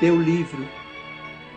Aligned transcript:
teu 0.00 0.16
livro. 0.20 0.64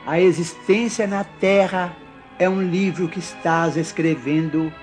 A 0.06 0.20
existência 0.20 1.06
na 1.06 1.24
terra 1.24 1.96
é 2.40 2.50
um 2.50 2.62
livro 2.62 3.08
que 3.08 3.20
estás 3.20 3.78
escrevendo. 3.78 4.74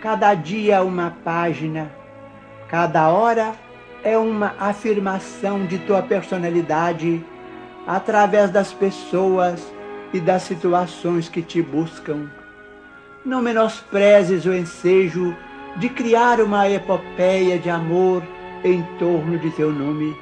Cada 0.00 0.34
dia 0.34 0.82
uma 0.82 1.16
página, 1.24 1.90
cada 2.68 3.08
hora 3.08 3.54
é 4.04 4.16
uma 4.16 4.54
afirmação 4.58 5.66
de 5.66 5.78
tua 5.78 6.02
personalidade 6.02 7.24
através 7.86 8.50
das 8.50 8.72
pessoas 8.72 9.66
e 10.12 10.20
das 10.20 10.42
situações 10.42 11.28
que 11.28 11.42
te 11.42 11.60
buscam. 11.60 12.30
Não 13.24 13.42
menosprezes 13.42 14.46
o 14.46 14.54
ensejo 14.54 15.36
de 15.76 15.88
criar 15.88 16.40
uma 16.40 16.68
epopeia 16.68 17.58
de 17.58 17.68
amor 17.68 18.22
em 18.64 18.82
torno 18.98 19.38
de 19.38 19.50
teu 19.50 19.72
nome. 19.72 20.16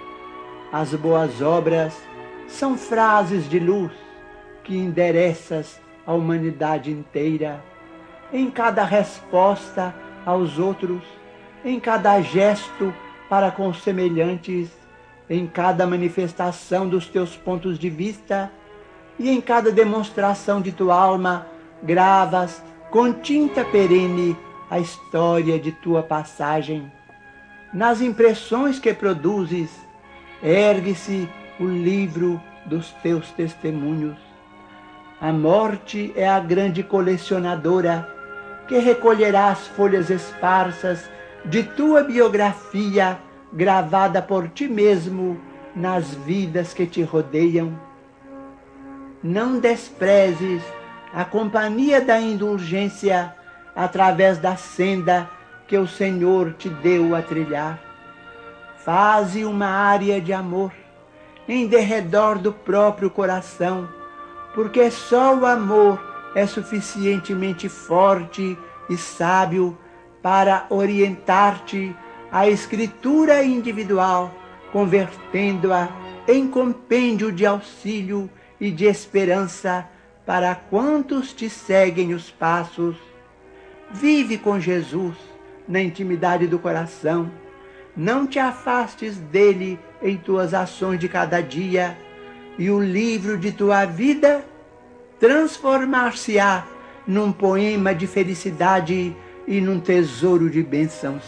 As 0.73 0.95
boas 0.95 1.41
obras 1.41 2.08
são 2.49 2.77
frases 2.77 3.49
de 3.49 3.61
luz 3.61 3.93
que 4.65 4.77
endereças 4.77 5.81
à 6.07 6.13
humanidade 6.13 6.91
inteira. 6.91 7.63
Em 8.33 8.51
cada 8.51 8.85
resposta 8.85 9.95
aos 10.27 10.59
outros, 10.59 11.03
em 11.65 11.79
cada 11.79 12.21
gesto 12.21 12.93
para 13.29 13.51
com 13.51 13.73
semelhantes, 13.73 14.71
em 15.29 15.47
cada 15.47 15.87
manifestação 15.87 16.89
dos 16.89 17.07
teus 17.07 17.37
pontos 17.37 17.79
de 17.79 17.91
vista 17.91 18.51
e 19.19 19.31
em 19.31 19.41
cada 19.41 19.71
demonstração 19.71 20.61
de 20.61 20.73
tua 20.73 20.95
alma, 20.95 21.47
gravas 21.83 22.63
com 22.91 23.13
tinta 23.13 23.65
perene 23.65 24.37
a 24.71 24.79
história 24.79 25.59
de 25.59 25.73
tua 25.73 26.03
passagem. 26.03 26.91
Nas 27.73 28.01
impressões 28.01 28.79
que 28.79 28.95
produzes, 28.95 29.71
ergue-se 30.43 31.29
o 31.59 31.67
livro 31.67 32.41
dos 32.67 32.91
teus 33.03 33.31
testemunhos. 33.33 34.17
A 35.21 35.33
morte 35.33 36.13
é 36.15 36.29
a 36.29 36.39
grande 36.39 36.83
colecionadora 36.83 38.09
que 38.69 38.79
recolherá 38.79 39.49
as 39.49 39.67
folhas 39.67 40.11
esparsas 40.11 41.11
de 41.45 41.63
tua 41.63 42.05
biografia 42.05 43.19
gravada 43.53 44.23
por 44.23 44.49
ti 44.49 44.69
mesmo 44.69 45.41
nas 45.75 46.15
vidas 46.15 46.73
que 46.73 46.87
te 46.87 47.03
rodeiam. 47.03 47.79
Não 49.23 49.59
desprezes 49.59 50.63
a 51.13 51.25
companhia 51.25 52.01
da 52.01 52.21
indulgência 52.21 53.35
através 53.75 54.39
da 54.39 54.55
senda 54.57 55.29
que 55.67 55.77
o 55.77 55.87
Senhor 55.87 56.53
te 56.53 56.69
deu 56.69 57.15
a 57.17 57.23
trilhar. 57.23 57.81
Faze 58.85 59.45
uma 59.45 59.67
área 59.67 60.21
de 60.21 60.33
amor 60.33 60.73
em 61.49 61.67
derredor 61.67 62.39
do 62.39 62.53
próprio 62.53 63.09
coração, 63.09 63.89
porque 64.55 64.91
só 64.91 65.35
o 65.35 65.47
amor 65.47 65.99
é 66.35 66.47
suficientemente 66.47 67.69
forte 67.69 68.57
e 68.91 68.97
sábio 68.97 69.77
para 70.23 70.67
orientar-te 70.69 71.95
à 72.31 72.49
escritura 72.49 73.43
individual, 73.43 74.33
convertendo-a 74.73 75.89
em 76.27 76.47
compêndio 76.47 77.33
de 77.33 77.47
auxílio 77.47 78.29
e 78.61 78.71
de 78.71 78.85
esperança 78.85 79.89
para 80.27 80.55
quantos 80.55 81.33
te 81.33 81.49
seguem 81.49 82.13
os 82.13 82.31
passos. 82.31 82.97
Vive 83.91 84.37
com 84.37 84.61
Jesus 84.61 85.17
na 85.67 85.81
intimidade 85.81 86.47
do 86.47 86.59
coração. 86.59 87.31
Não 87.99 88.29
te 88.29 88.39
afastes 88.39 89.17
dele 89.17 89.77
em 90.01 90.17
tuas 90.17 90.55
ações 90.55 91.01
de 91.01 91.09
cada 91.09 91.43
dia, 91.43 91.99
e 92.57 92.71
o 92.71 92.81
livro 92.81 93.37
de 93.37 93.51
tua 93.51 93.85
vida 93.87 94.45
transformar-se-á 95.19 96.65
num 97.05 97.33
poema 97.33 97.93
de 97.93 98.07
felicidade 98.07 99.17
e 99.49 99.61
num 99.61 99.81
tesouro 99.81 100.49
de 100.49 100.63
bênçãos. 100.63 101.25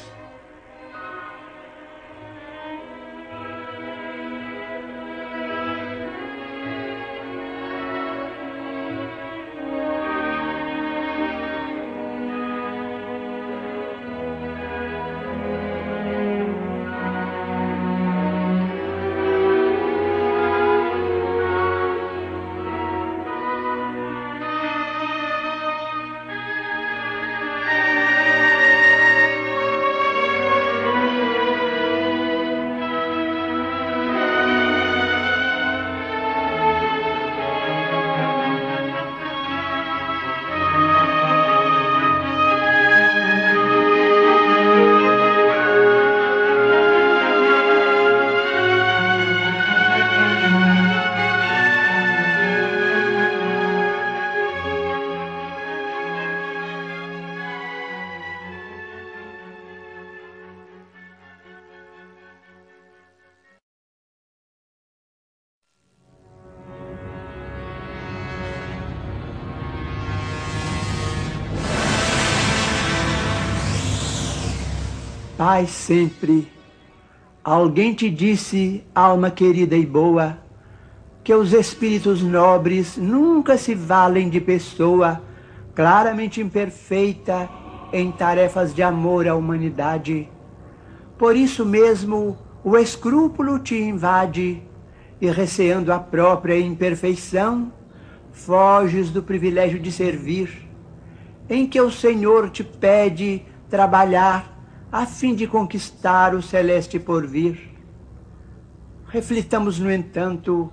Pai 75.50 75.66
sempre, 75.66 76.46
alguém 77.42 77.92
te 77.92 78.08
disse, 78.08 78.84
alma 78.94 79.32
querida 79.32 79.74
e 79.74 79.84
boa, 79.84 80.38
que 81.24 81.34
os 81.34 81.52
espíritos 81.52 82.22
nobres 82.22 82.96
nunca 82.96 83.58
se 83.58 83.74
valem 83.74 84.30
de 84.30 84.40
pessoa 84.40 85.20
claramente 85.74 86.40
imperfeita 86.40 87.50
em 87.92 88.12
tarefas 88.12 88.72
de 88.72 88.80
amor 88.80 89.26
à 89.26 89.34
humanidade. 89.34 90.28
Por 91.18 91.34
isso 91.34 91.66
mesmo 91.66 92.38
o 92.62 92.76
escrúpulo 92.76 93.58
te 93.58 93.74
invade 93.74 94.62
e, 95.20 95.28
receando 95.28 95.92
a 95.92 95.98
própria 95.98 96.60
imperfeição, 96.60 97.72
foges 98.30 99.10
do 99.10 99.20
privilégio 99.20 99.80
de 99.80 99.90
servir, 99.90 100.70
em 101.48 101.66
que 101.66 101.80
o 101.80 101.90
Senhor 101.90 102.50
te 102.50 102.62
pede 102.62 103.42
trabalhar 103.68 104.59
a 104.92 105.06
fim 105.06 105.34
de 105.34 105.46
conquistar 105.46 106.34
o 106.34 106.42
celeste 106.42 106.98
porvir. 106.98 107.70
Reflitamos, 109.06 109.78
no 109.78 109.90
entanto, 109.90 110.72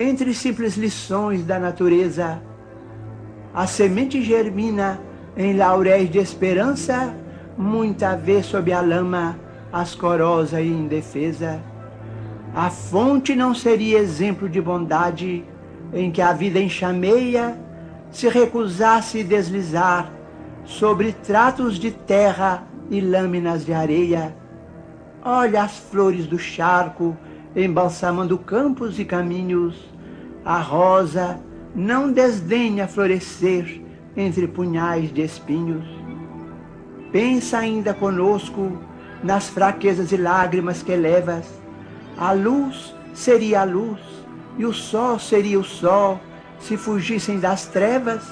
entre 0.00 0.32
simples 0.32 0.76
lições 0.76 1.44
da 1.44 1.58
natureza, 1.58 2.42
a 3.52 3.66
semente 3.66 4.22
germina 4.22 5.00
em 5.36 5.56
lauréis 5.56 6.10
de 6.10 6.18
esperança, 6.18 7.14
muita 7.56 8.16
vez 8.16 8.46
sob 8.46 8.72
a 8.72 8.80
lama, 8.80 9.38
ascorosa 9.72 10.60
e 10.60 10.68
indefesa. 10.68 11.60
A 12.54 12.70
fonte 12.70 13.36
não 13.36 13.54
seria 13.54 13.98
exemplo 13.98 14.48
de 14.48 14.60
bondade 14.60 15.44
em 15.92 16.10
que 16.10 16.22
a 16.22 16.32
vida 16.32 16.58
enxameia 16.58 17.58
se 18.10 18.28
recusasse 18.28 19.22
deslizar 19.22 20.10
sobre 20.64 21.12
tratos 21.12 21.78
de 21.78 21.90
terra 21.90 22.66
e 22.90 23.00
lâminas 23.00 23.64
de 23.64 23.72
areia. 23.72 24.34
Olha 25.24 25.62
as 25.62 25.78
flores 25.78 26.26
do 26.26 26.38
charco 26.38 27.16
embalsamando 27.54 28.38
campos 28.38 28.98
e 28.98 29.04
caminhos. 29.04 29.76
A 30.44 30.58
rosa 30.58 31.40
não 31.74 32.10
desdenha 32.12 32.86
florescer 32.86 33.82
entre 34.16 34.46
punhais 34.46 35.12
de 35.12 35.22
espinhos. 35.22 35.86
Pensa 37.12 37.58
ainda 37.58 37.94
conosco 37.94 38.78
nas 39.22 39.48
fraquezas 39.48 40.12
e 40.12 40.16
lágrimas 40.16 40.82
que 40.82 40.94
levas. 40.94 41.46
A 42.16 42.32
luz 42.32 42.94
seria 43.14 43.62
a 43.62 43.64
luz 43.64 44.00
e 44.56 44.64
o 44.64 44.72
sol 44.72 45.18
seria 45.18 45.58
o 45.58 45.64
sol 45.64 46.20
se 46.60 46.76
fugissem 46.76 47.38
das 47.38 47.66
trevas. 47.66 48.22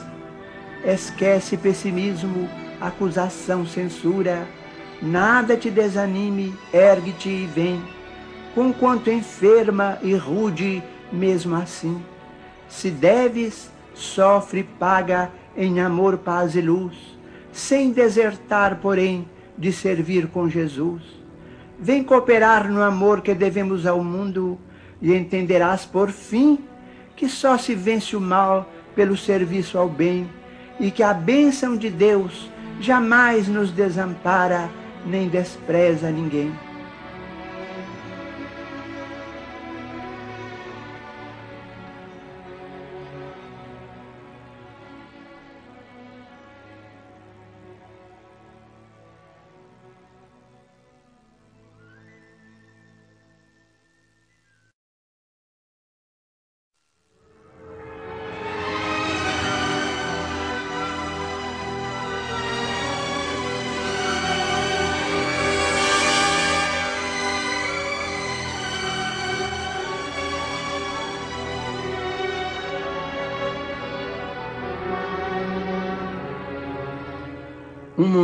Esquece 0.84 1.56
pessimismo 1.56 2.48
acusação, 2.80 3.66
censura. 3.66 4.46
Nada 5.00 5.56
te 5.56 5.70
desanime, 5.70 6.54
ergue-te 6.72 7.28
e 7.28 7.46
vem. 7.46 7.82
Conquanto 8.54 9.10
enferma 9.10 9.98
e 10.02 10.14
rude 10.14 10.82
mesmo 11.12 11.56
assim. 11.56 12.02
Se 12.68 12.90
deves, 12.90 13.70
sofre 13.94 14.62
paga 14.62 15.30
em 15.56 15.80
amor, 15.80 16.18
paz 16.18 16.54
e 16.54 16.60
luz, 16.60 16.96
sem 17.52 17.92
desertar, 17.92 18.76
porém, 18.76 19.28
de 19.56 19.72
servir 19.72 20.28
com 20.28 20.48
Jesus. 20.48 21.02
Vem 21.78 22.02
cooperar 22.02 22.70
no 22.70 22.82
amor 22.82 23.20
que 23.20 23.34
devemos 23.34 23.86
ao 23.86 24.02
mundo 24.02 24.58
e 25.00 25.14
entenderás 25.14 25.84
por 25.84 26.10
fim 26.10 26.58
que 27.14 27.28
só 27.28 27.56
se 27.56 27.74
vence 27.74 28.16
o 28.16 28.20
mal 28.20 28.70
pelo 28.94 29.16
serviço 29.16 29.78
ao 29.78 29.88
bem 29.88 30.28
e 30.78 30.90
que 30.90 31.02
a 31.02 31.12
bênção 31.12 31.76
de 31.76 31.90
Deus 31.90 32.50
jamais 32.80 33.48
nos 33.48 33.70
desampara 33.70 34.68
nem 35.06 35.28
despreza 35.28 36.10
ninguém. 36.10 36.65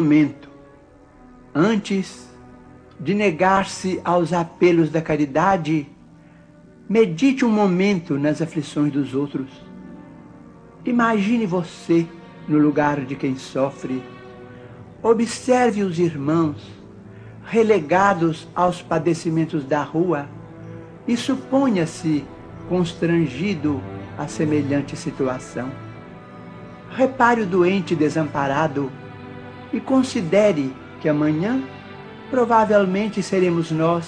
Momento 0.02 0.50
antes 1.54 2.28
de 2.98 3.14
negar-se 3.14 4.00
aos 4.04 4.32
apelos 4.32 4.90
da 4.90 5.00
caridade, 5.00 5.86
medite 6.88 7.44
um 7.44 7.50
momento 7.50 8.18
nas 8.18 8.42
aflições 8.42 8.92
dos 8.92 9.14
outros. 9.14 9.48
Imagine 10.84 11.46
você 11.46 12.06
no 12.48 12.58
lugar 12.58 13.04
de 13.04 13.14
quem 13.14 13.36
sofre. 13.36 14.02
Observe 15.02 15.82
os 15.82 15.98
irmãos 15.98 16.56
relegados 17.44 18.48
aos 18.54 18.82
padecimentos 18.82 19.64
da 19.64 19.82
rua 19.82 20.28
e 21.06 21.16
suponha-se 21.16 22.24
constrangido 22.68 23.80
a 24.18 24.26
semelhante 24.26 24.96
situação. 24.96 25.70
Repare 26.90 27.42
o 27.42 27.46
doente 27.46 27.94
desamparado 27.94 28.90
e 29.72 29.80
considere 29.80 30.74
que 31.00 31.08
amanhã 31.08 31.62
provavelmente 32.30 33.22
seremos 33.22 33.70
nós 33.70 34.06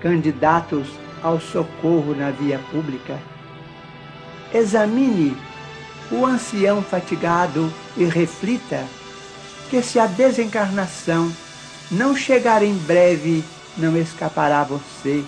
candidatos 0.00 0.88
ao 1.22 1.40
socorro 1.40 2.14
na 2.14 2.30
via 2.30 2.58
pública. 2.70 3.18
Examine 4.52 5.36
o 6.10 6.24
ancião 6.24 6.82
fatigado 6.82 7.72
e 7.96 8.04
reflita 8.04 8.84
que 9.68 9.82
se 9.82 9.98
a 9.98 10.06
desencarnação 10.06 11.30
não 11.90 12.16
chegar 12.16 12.62
em 12.62 12.74
breve, 12.74 13.44
não 13.76 13.96
escapará 13.96 14.64
você 14.64 15.24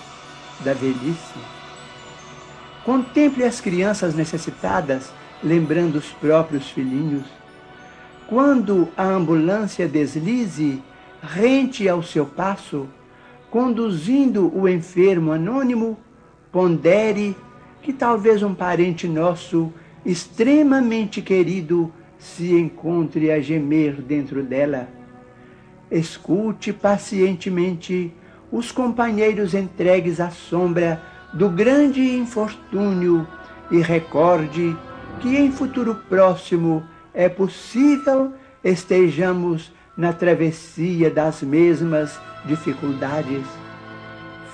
da 0.61 0.73
velhice. 0.73 1.39
Contemple 2.83 3.43
as 3.43 3.61
crianças 3.61 4.15
necessitadas, 4.15 5.11
lembrando 5.43 5.97
os 5.97 6.07
próprios 6.07 6.69
filhinhos 6.69 7.25
quando 8.31 8.87
a 8.95 9.03
ambulância 9.03 9.89
deslize, 9.89 10.81
rente 11.21 11.89
ao 11.89 12.01
seu 12.01 12.25
passo, 12.25 12.87
conduzindo 13.49 14.49
o 14.57 14.69
enfermo 14.69 15.33
anônimo, 15.33 15.97
pondere 16.49 17.35
que 17.81 17.91
talvez 17.91 18.41
um 18.41 18.55
parente 18.55 19.05
nosso, 19.05 19.73
extremamente 20.05 21.21
querido, 21.21 21.91
se 22.17 22.53
encontre 22.57 23.29
a 23.29 23.41
gemer 23.41 24.01
dentro 24.01 24.41
dela. 24.41 24.87
Escute 25.91 26.71
pacientemente 26.71 28.13
os 28.49 28.71
companheiros 28.71 29.53
entregues 29.53 30.21
à 30.21 30.29
sombra 30.29 31.03
do 31.33 31.49
grande 31.49 32.15
infortúnio 32.15 33.27
e 33.69 33.81
recorde 33.81 34.73
que 35.19 35.35
em 35.35 35.51
futuro 35.51 35.95
próximo 36.07 36.81
é 37.13 37.27
possível 37.29 38.33
estejamos 38.63 39.71
na 39.95 40.13
travessia 40.13 41.09
das 41.09 41.41
mesmas 41.41 42.19
dificuldades. 42.45 43.45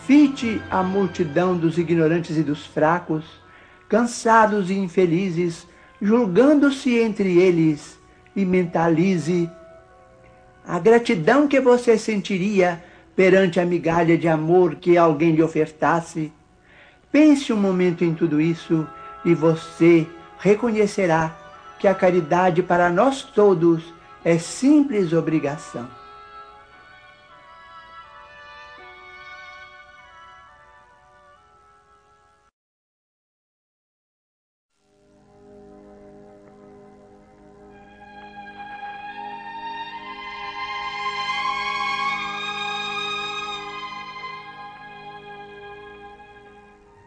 Fite 0.06 0.62
a 0.70 0.82
multidão 0.82 1.58
dos 1.58 1.78
ignorantes 1.78 2.38
e 2.38 2.44
dos 2.44 2.66
fracos, 2.66 3.26
cansados 3.90 4.70
e 4.70 4.74
infelizes, 4.74 5.68
julgando-se 6.02 6.98
entre 6.98 7.38
eles, 7.38 7.98
e 8.36 8.46
mentalize 8.46 9.50
a 10.66 10.78
gratidão 10.80 11.48
que 11.48 11.60
você 11.60 11.98
sentiria 11.98 12.84
perante 13.16 13.60
a 13.60 13.66
migalha 13.66 14.18
de 14.18 14.28
amor 14.28 14.76
que 14.76 14.96
alguém 14.96 15.32
lhe 15.32 15.42
ofertasse. 15.42 16.32
Pense 17.12 17.52
um 17.52 17.58
momento 17.58 18.04
em 18.04 18.14
tudo 18.14 18.40
isso 18.40 18.88
e 19.26 19.34
você 19.34 20.06
reconhecerá 20.38 21.36
que 21.80 21.88
a 21.88 21.94
caridade 21.94 22.64
para 22.64 22.90
nós 22.90 23.22
todos 23.24 23.94
é 24.24 24.38
simples 24.38 25.14
obrigação. 25.14 25.88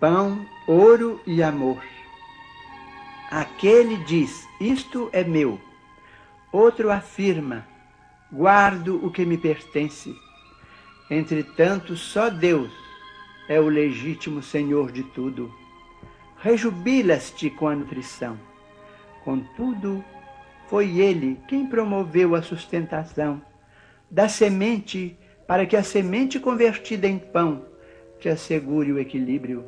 Pão, 0.00 0.46
ouro 0.66 1.20
e 1.26 1.42
amor. 1.42 1.99
Aquele 3.30 3.96
diz: 3.98 4.44
Isto 4.60 5.08
é 5.12 5.22
meu. 5.22 5.60
Outro 6.50 6.90
afirma: 6.90 7.64
Guardo 8.32 9.04
o 9.06 9.10
que 9.10 9.24
me 9.24 9.38
pertence. 9.38 10.12
Entretanto, 11.08 11.96
só 11.96 12.28
Deus 12.28 12.72
é 13.48 13.60
o 13.60 13.68
legítimo 13.68 14.42
Senhor 14.42 14.90
de 14.90 15.04
tudo. 15.04 15.52
Rejubilas-te 16.38 17.50
com 17.50 17.68
a 17.68 17.76
nutrição. 17.76 18.36
Contudo, 19.22 20.04
foi 20.68 20.98
Ele 20.98 21.38
quem 21.46 21.66
promoveu 21.66 22.34
a 22.34 22.42
sustentação 22.42 23.40
da 24.10 24.28
semente 24.28 25.16
para 25.46 25.66
que 25.66 25.76
a 25.76 25.84
semente 25.84 26.40
convertida 26.40 27.06
em 27.06 27.18
pão 27.18 27.64
te 28.18 28.28
assegure 28.28 28.92
o 28.92 28.98
equilíbrio. 28.98 29.64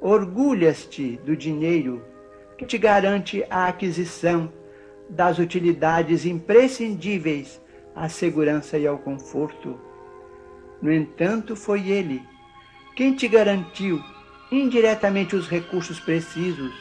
Orgulhas-te 0.00 1.16
do 1.24 1.36
dinheiro 1.36 2.04
que 2.58 2.66
te 2.66 2.76
garante 2.76 3.44
a 3.48 3.68
aquisição 3.68 4.52
das 5.08 5.38
utilidades 5.38 6.26
imprescindíveis 6.26 7.62
à 7.94 8.08
segurança 8.08 8.76
e 8.76 8.86
ao 8.86 8.98
conforto. 8.98 9.78
No 10.82 10.92
entanto, 10.92 11.54
foi 11.54 11.88
ele 11.88 12.20
quem 12.96 13.14
te 13.14 13.28
garantiu 13.28 14.02
indiretamente 14.50 15.36
os 15.36 15.48
recursos 15.48 16.00
precisos 16.00 16.74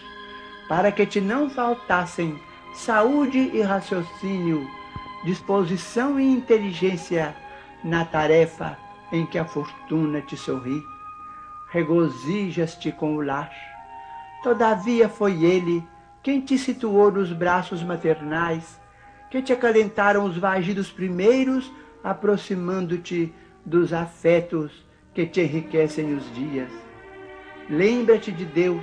para 0.67 0.91
que 0.91 1.05
te 1.05 1.22
não 1.22 1.48
faltassem 1.50 2.38
saúde 2.74 3.38
e 3.53 3.62
raciocínio, 3.62 4.67
disposição 5.25 6.19
e 6.19 6.25
inteligência 6.25 7.36
na 7.84 8.03
tarefa 8.03 8.77
em 9.12 9.25
que 9.27 9.38
a 9.38 9.46
fortuna 9.46 10.22
te 10.22 10.36
sorri. 10.36 10.84
Regozijas-te 11.69 12.91
com 12.91 13.15
o 13.15 13.22
lar 13.22 13.51
Todavia 14.47 15.09
foi 15.09 15.43
ele 15.43 15.83
quem 16.23 16.39
te 16.39 16.57
situou 16.57 17.11
nos 17.11 17.33
braços 17.33 17.83
maternais, 17.83 18.79
que 19.29 19.41
te 19.41 19.51
acalentaram 19.51 20.23
os 20.23 20.37
vagidos 20.37 20.89
primeiros, 20.89 21.69
aproximando-te 22.01 23.33
dos 23.65 23.91
afetos 23.91 24.71
que 25.13 25.25
te 25.25 25.41
enriquecem 25.41 26.15
os 26.15 26.33
dias. 26.33 26.71
Lembra-te 27.69 28.31
de 28.31 28.45
Deus, 28.45 28.81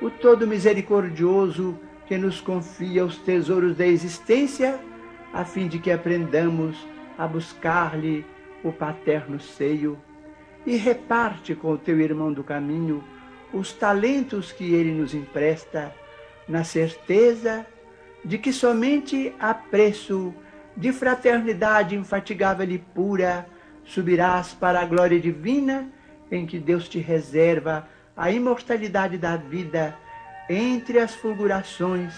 o 0.00 0.10
todo 0.10 0.48
misericordioso 0.48 1.78
que 2.08 2.18
nos 2.18 2.40
confia 2.40 3.04
os 3.04 3.18
tesouros 3.18 3.76
da 3.76 3.86
existência, 3.86 4.80
a 5.32 5.44
fim 5.44 5.68
de 5.68 5.78
que 5.78 5.92
aprendamos 5.92 6.76
a 7.16 7.28
buscar-lhe 7.28 8.26
o 8.64 8.72
paterno 8.72 9.38
seio, 9.38 9.96
e 10.66 10.74
reparte 10.74 11.54
com 11.54 11.70
o 11.70 11.78
teu 11.78 12.00
irmão 12.00 12.32
do 12.32 12.42
caminho 12.42 13.00
os 13.52 13.72
talentos 13.72 14.52
que 14.52 14.74
Ele 14.74 14.92
nos 14.92 15.14
empresta, 15.14 15.94
na 16.48 16.64
certeza 16.64 17.66
de 18.24 18.38
que 18.38 18.52
somente 18.52 19.34
a 19.38 19.52
preço 19.52 20.34
de 20.76 20.92
fraternidade 20.92 21.94
infatigável 21.94 22.68
e 22.70 22.78
pura 22.78 23.46
subirás 23.84 24.54
para 24.54 24.80
a 24.80 24.84
glória 24.84 25.20
divina 25.20 25.88
em 26.30 26.46
que 26.46 26.58
Deus 26.58 26.88
te 26.88 26.98
reserva 26.98 27.88
a 28.16 28.30
imortalidade 28.30 29.18
da 29.18 29.36
vida 29.36 29.96
entre 30.48 30.98
as 30.98 31.14
fulgurações 31.14 32.14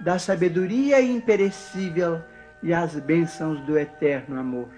da 0.00 0.18
sabedoria 0.18 1.00
imperecível 1.00 2.22
e 2.62 2.72
as 2.72 2.94
bênçãos 2.94 3.60
do 3.60 3.78
eterno 3.78 4.38
amor. 4.38 4.68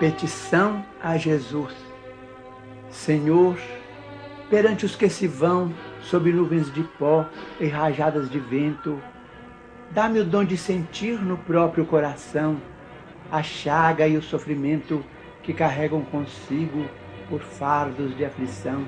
Petição 0.00 0.82
a 0.98 1.18
Jesus. 1.18 1.74
Senhor, 2.88 3.58
perante 4.48 4.86
os 4.86 4.96
que 4.96 5.10
se 5.10 5.26
vão 5.28 5.74
sob 6.00 6.32
nuvens 6.32 6.72
de 6.72 6.82
pó 6.98 7.26
e 7.60 7.66
rajadas 7.66 8.30
de 8.30 8.38
vento, 8.38 8.98
dá-me 9.90 10.20
o 10.20 10.24
dom 10.24 10.42
de 10.42 10.56
sentir 10.56 11.20
no 11.20 11.36
próprio 11.36 11.84
coração 11.84 12.56
a 13.30 13.42
chaga 13.42 14.08
e 14.08 14.16
o 14.16 14.22
sofrimento 14.22 15.04
que 15.42 15.52
carregam 15.52 16.00
consigo 16.00 16.86
por 17.28 17.42
fardos 17.42 18.16
de 18.16 18.24
aflição. 18.24 18.86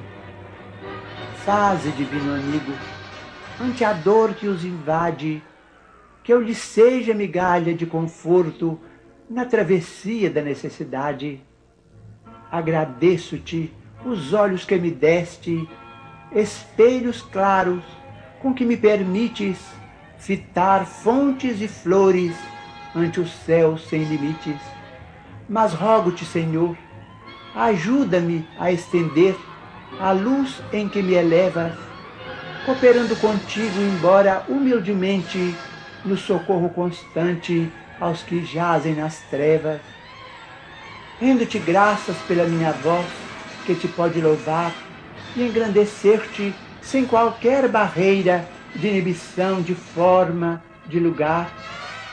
Faze, 1.45 1.91
divino 1.91 2.33
amigo, 2.33 2.73
ante 3.61 3.85
a 3.85 3.93
dor 3.93 4.33
que 4.33 4.49
os 4.49 4.65
invade, 4.65 5.43
que 6.25 6.33
eu 6.33 6.41
lhe 6.41 6.55
seja 6.55 7.13
migalha 7.13 7.75
de 7.75 7.85
conforto 7.85 8.81
na 9.33 9.47
travessia 9.47 10.31
da 10.31 10.43
necessidade. 10.43 11.41
Agradeço-te 12.51 13.73
os 14.05 14.35
olhos 14.35 14.65
que 14.65 14.77
me 14.77 14.91
deste, 14.91 15.67
espelhos 16.35 17.23
claros 17.23 17.83
com 18.43 18.53
que 18.53 18.65
me 18.65 18.77
permites 18.77 19.59
fitar 20.19 20.85
fontes 20.85 21.63
e 21.63 21.69
flores 21.69 22.37
ante 22.95 23.21
o 23.21 23.27
céu 23.27 23.79
sem 23.79 24.05
limites. 24.05 24.61
Mas 25.49 25.73
rogo-te, 25.73 26.27
Senhor, 26.27 26.77
ajuda-me 27.55 28.47
a 28.59 28.71
estender 28.71 29.35
a 29.99 30.13
luz 30.13 30.61
em 30.75 30.89
que 30.89 31.03
me 31.03 31.15
elevas, 31.15 31.73
cooperando 32.67 33.17
contigo, 33.17 33.81
embora 33.81 34.45
humildemente, 34.47 35.55
no 36.05 36.19
socorro 36.19 36.69
constante 36.69 37.71
aos 38.03 38.21
que 38.21 38.45
jazem 38.45 38.97
nas 38.97 39.21
trevas. 39.31 39.81
Rendo-te 41.21 41.57
graças 41.61 42.17
pela 42.27 42.49
minha 42.49 42.73
voz, 42.73 43.07
que 43.65 43.77
te 43.77 43.87
pode 43.87 44.21
louvar 44.21 44.73
e 45.37 45.45
engrandecer-te 45.45 46.53
sem 46.81 47.07
qualquer 47.07 47.69
barreira 47.69 48.45
de 48.75 48.89
inibição 48.89 49.63
de 49.63 49.77
forma, 49.77 50.61
de 50.87 50.99
lugar. 50.99 51.53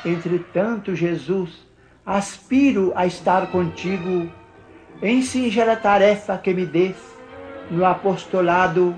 Entretanto, 0.05 0.95
Jesus, 0.95 1.49
aspiro 2.05 2.93
a 2.95 3.07
estar 3.07 3.47
contigo 3.47 4.29
em 5.01 5.23
singela 5.23 5.75
tarefa 5.75 6.37
que 6.37 6.53
me 6.53 6.67
des 6.67 6.95
no 7.71 7.83
apostolado 7.83 8.95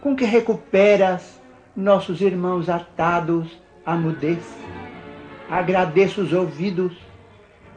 com 0.00 0.16
que 0.16 0.24
recuperas 0.24 1.38
nossos 1.76 2.22
irmãos 2.22 2.70
atados 2.70 3.46
à 3.84 3.94
mudez 3.94 4.40
agradeço 5.50 6.22
os 6.22 6.32
ouvidos 6.32 6.92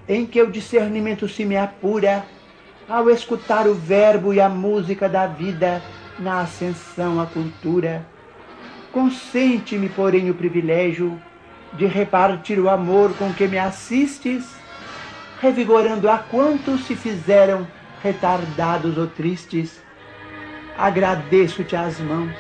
em 0.08 0.25
que 0.25 0.42
o 0.42 0.51
discernimento 0.51 1.27
se 1.27 1.44
me 1.44 1.58
apura 1.58 2.24
ao 2.88 3.10
escutar 3.10 3.68
o 3.68 3.74
verbo 3.74 4.34
e 4.34 4.39
a 4.39 4.48
música 4.48 5.10
da 5.10 5.25
vida 5.25 5.82
na 6.20 6.42
ascensão 6.42 7.20
à 7.20 7.25
cultura. 7.25 8.06
Consente-me, 8.92 9.89
porém, 9.89 10.30
o 10.30 10.36
privilégio 10.36 11.20
de 11.74 11.88
repartir 11.88 12.60
o 12.60 12.70
amor 12.70 13.15
com 13.18 13.34
que 13.34 13.48
me 13.48 13.58
assistes, 13.58 14.46
revigorando 15.42 16.08
a 16.08 16.20
quantos 16.20 16.86
se 16.86 16.96
fizeram 16.96 17.65
retardados 18.03 18.98
ou 18.98 19.08
tristes. 19.08 19.82
Agradeço-te 20.77 21.75
as 21.75 22.00
mãos 22.00 22.34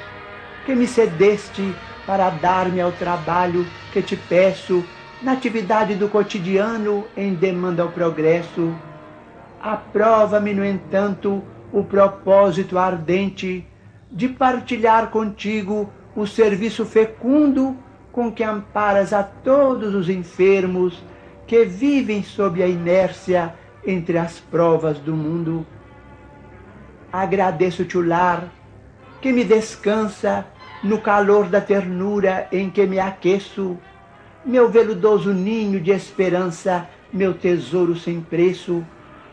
que 0.65 0.75
me 0.75 0.85
cedeste 0.85 1.73
para 2.05 2.29
dar-me 2.29 2.81
ao 2.81 2.91
trabalho 2.91 3.65
que 3.91 4.01
te 4.01 4.15
peço 4.15 4.85
na 5.23 5.31
atividade 5.31 5.95
do 5.95 6.09
cotidiano 6.09 7.05
em 7.15 7.33
demanda 7.33 7.81
ao 7.81 7.89
progresso. 7.89 8.75
Aprova-me, 9.61 10.53
no 10.53 10.65
entanto, 10.65 11.41
o 11.71 11.83
propósito 11.83 12.77
ardente 12.77 13.65
de 14.11 14.27
partilhar 14.27 15.07
contigo 15.07 15.89
o 16.13 16.27
serviço 16.27 16.85
fecundo 16.85 17.75
com 18.11 18.31
que 18.31 18.43
amparas 18.43 19.13
a 19.13 19.23
todos 19.23 19.95
os 19.95 20.09
enfermos 20.09 21.01
que 21.47 21.63
vivem 21.65 22.21
sob 22.21 22.61
a 22.61 22.67
inércia 22.67 23.55
entre 23.85 24.17
as 24.17 24.39
provas 24.39 24.99
do 24.99 25.13
mundo. 25.15 25.65
Agradeço-te 27.11 27.97
o 27.97 28.05
lar 28.05 28.49
que 29.21 29.31
me 29.31 29.45
descansa 29.45 30.45
no 30.83 30.99
calor 30.99 31.47
da 31.47 31.61
ternura 31.61 32.47
em 32.51 32.69
que 32.69 32.85
me 32.85 32.99
aqueço 32.99 33.77
meu 34.45 34.69
veludoso 34.69 35.33
ninho 35.33 35.79
de 35.79 35.91
esperança, 35.91 36.87
meu 37.11 37.33
tesouro 37.33 37.95
sem 37.95 38.21
preço, 38.21 38.85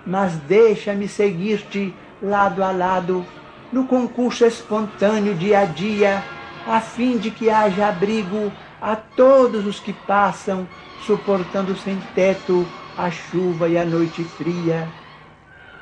mas 0.07 0.35
deixa-me 0.37 1.09
seguir-te 1.09 1.95
lado 2.23 2.63
a 2.63 2.71
lado, 2.71 3.25
no 3.73 3.87
concurso 3.87 4.45
espontâneo 4.45 5.35
dia 5.35 5.61
a 5.61 5.65
dia, 5.65 6.23
a 6.67 6.81
fim 6.81 7.17
de 7.19 7.31
que 7.31 7.51
haja 7.51 7.89
abrigo 7.89 8.53
a 8.81 8.97
todos 8.97 9.67
os 9.67 9.81
que 9.81 9.93
passam, 9.93 10.67
suportando 11.07 11.77
sem 11.77 11.97
teto 12.15 12.67
a 12.97 13.11
chuva 13.11 13.69
e 13.69 13.79
a 13.79 13.85
noite 13.85 14.23
fria. 14.25 14.89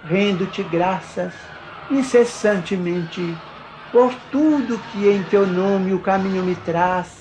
Rendo-te 0.04 0.62
graças 0.62 1.35
incessantemente 1.90 3.37
por 3.90 4.12
tudo 4.30 4.78
que 4.92 5.08
em 5.08 5.23
teu 5.25 5.47
nome 5.47 5.92
o 5.92 5.99
caminho 5.99 6.44
me 6.44 6.54
traz, 6.54 7.17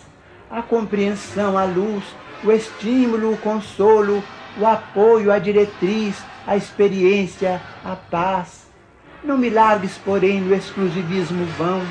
a 0.50 0.62
compreensão, 0.62 1.58
a 1.58 1.64
luz, 1.64 2.04
o 2.44 2.52
estímulo, 2.52 3.34
o 3.34 3.38
consolo, 3.38 4.24
o 4.60 4.66
apoio, 4.66 5.32
a 5.32 5.40
diretriz, 5.40 6.24
a 6.46 6.56
experiência, 6.56 7.62
a 7.84 7.96
paz. 7.96 8.68
Não 9.24 9.38
me 9.38 9.50
largues, 9.50 9.98
porém, 9.98 10.42
no 10.42 10.56
exclusivismo 10.56 11.46
vão. 11.58 11.82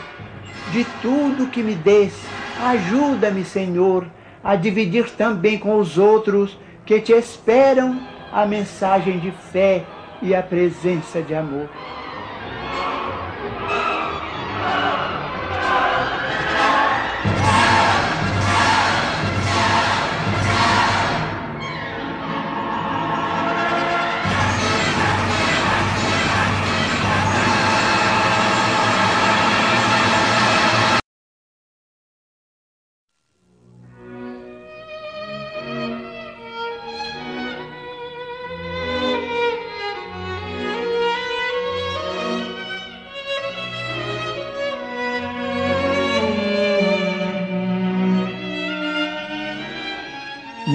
De 0.72 0.84
tudo 1.02 1.48
que 1.48 1.62
me 1.62 1.74
des, 1.74 2.14
ajuda-me, 2.62 3.44
Senhor, 3.44 4.06
a 4.42 4.56
dividir 4.56 5.10
também 5.10 5.58
com 5.58 5.78
os 5.78 5.98
outros 5.98 6.58
que 6.84 7.00
te 7.00 7.12
esperam 7.12 8.00
a 8.32 8.46
mensagem 8.46 9.18
de 9.18 9.30
fé 9.30 9.84
e 10.22 10.34
a 10.34 10.42
presença 10.42 11.20
de 11.20 11.34
amor. 11.34 11.68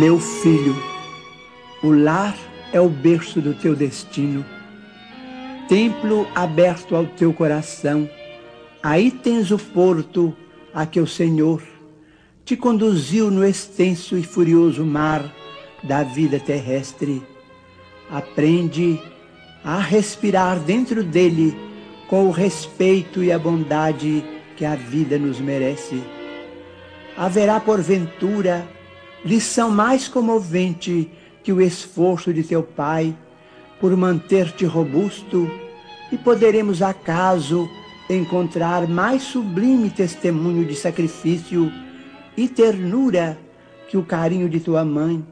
Meu 0.01 0.19
filho, 0.19 0.75
o 1.83 1.91
lar 1.91 2.35
é 2.73 2.81
o 2.81 2.89
berço 2.89 3.39
do 3.39 3.53
teu 3.53 3.75
destino, 3.75 4.43
templo 5.69 6.27
aberto 6.33 6.95
ao 6.95 7.05
teu 7.05 7.31
coração. 7.31 8.09
Aí 8.81 9.11
tens 9.11 9.51
o 9.51 9.59
porto 9.59 10.35
a 10.73 10.87
que 10.87 10.99
o 10.99 11.05
Senhor 11.05 11.61
te 12.43 12.57
conduziu 12.57 13.29
no 13.29 13.45
extenso 13.45 14.17
e 14.17 14.23
furioso 14.23 14.83
mar 14.83 15.23
da 15.83 16.01
vida 16.01 16.39
terrestre. 16.39 17.21
Aprende 18.09 18.99
a 19.63 19.77
respirar 19.79 20.57
dentro 20.61 21.03
dele 21.03 21.55
com 22.07 22.25
o 22.25 22.31
respeito 22.31 23.23
e 23.23 23.31
a 23.31 23.37
bondade 23.37 24.25
que 24.57 24.65
a 24.65 24.73
vida 24.73 25.19
nos 25.19 25.39
merece. 25.39 26.01
Haverá, 27.15 27.59
porventura, 27.59 28.67
lição 29.23 29.69
mais 29.69 30.07
comovente 30.07 31.11
que 31.43 31.51
o 31.51 31.61
esforço 31.61 32.33
de 32.33 32.43
teu 32.43 32.63
pai 32.63 33.15
por 33.79 33.95
manter-te 33.97 34.63
robusto, 34.63 35.49
e 36.11 36.17
poderemos 36.17 36.81
acaso 36.81 37.67
encontrar 38.09 38.87
mais 38.87 39.23
sublime 39.23 39.89
testemunho 39.89 40.65
de 40.65 40.75
sacrifício 40.75 41.71
e 42.35 42.47
ternura 42.47 43.39
que 43.89 43.97
o 43.97 44.03
carinho 44.03 44.47
de 44.49 44.59
tua 44.59 44.85
mãe, 44.85 45.25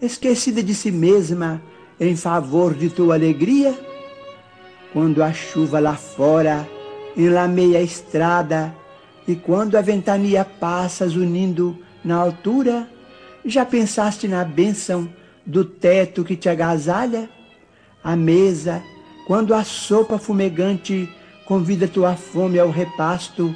esquecida 0.00 0.62
de 0.62 0.74
si 0.74 0.90
mesma 0.90 1.60
em 1.98 2.14
favor 2.14 2.74
de 2.74 2.90
tua 2.90 3.14
alegria? 3.14 3.76
Quando 4.92 5.22
a 5.22 5.32
chuva 5.32 5.80
lá 5.80 5.94
fora 5.94 6.68
enlameia 7.16 7.78
a 7.78 7.82
estrada 7.82 8.74
e 9.26 9.34
quando 9.34 9.76
a 9.76 9.80
ventania 9.80 10.44
passa 10.44 11.06
unindo 11.06 11.76
na 12.04 12.16
altura, 12.16 12.88
já 13.46 13.64
pensaste 13.64 14.26
na 14.26 14.44
bênção 14.44 15.08
do 15.44 15.64
teto 15.64 16.24
que 16.24 16.36
te 16.36 16.48
agasalha? 16.48 17.30
A 18.02 18.16
mesa, 18.16 18.82
quando 19.26 19.54
a 19.54 19.62
sopa 19.62 20.18
fumegante 20.18 21.08
convida 21.46 21.86
tua 21.86 22.16
fome 22.16 22.58
ao 22.58 22.70
repasto, 22.70 23.54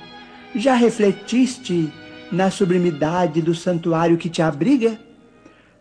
já 0.55 0.74
refletiste 0.74 1.92
na 2.31 2.50
sublimidade 2.50 3.42
do 3.42 3.55
santuário 3.55 4.16
que 4.16 4.29
te 4.29 4.40
abriga? 4.40 4.98